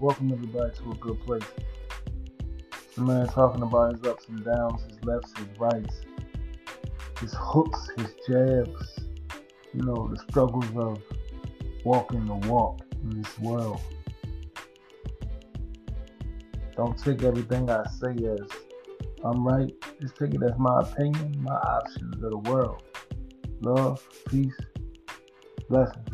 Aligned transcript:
Welcome 0.00 0.32
everybody 0.32 0.74
to 0.78 0.92
a 0.92 0.94
good 0.94 1.20
place. 1.26 1.44
The 2.94 3.02
man 3.02 3.26
talking 3.26 3.60
about 3.60 3.92
his 3.92 4.02
ups 4.04 4.28
and 4.30 4.42
downs, 4.42 4.82
his 4.84 5.04
lefts, 5.04 5.34
his 5.36 5.46
rights, 5.58 6.00
his 7.20 7.34
hooks, 7.36 7.90
his 7.98 8.06
jabs, 8.26 8.98
you 9.74 9.82
know, 9.82 10.08
the 10.08 10.16
struggles 10.30 10.64
of 10.74 11.02
walking 11.84 12.24
the 12.24 12.34
walk 12.48 12.80
in 13.02 13.20
this 13.20 13.38
world. 13.40 13.78
Don't 16.76 16.96
take 16.96 17.22
everything 17.22 17.68
I 17.68 17.84
say 18.00 18.14
as 18.24 18.48
I'm 19.22 19.46
right. 19.46 19.70
Just 20.00 20.16
take 20.16 20.32
it 20.32 20.42
as 20.42 20.58
my 20.58 20.80
opinion, 20.80 21.42
my 21.42 21.56
options 21.56 22.14
of 22.24 22.30
the 22.30 22.38
world. 22.38 22.82
Love, 23.60 24.02
peace, 24.30 24.56
blessings. 25.68 26.09